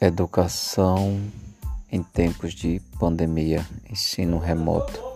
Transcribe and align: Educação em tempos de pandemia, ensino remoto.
Educação 0.00 1.20
em 1.92 2.02
tempos 2.02 2.54
de 2.54 2.80
pandemia, 2.98 3.66
ensino 3.90 4.38
remoto. 4.38 5.09